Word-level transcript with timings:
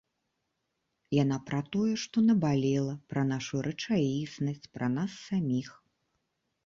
Яна 1.23 1.37
пра 1.49 1.59
тое, 1.75 1.91
што 2.03 2.17
набалела, 2.29 2.95
пра 3.13 3.21
нашу 3.35 3.55
рэчаіснасць, 3.71 4.69
пра 4.79 4.87
нас 4.99 5.11
саміх. 5.31 5.69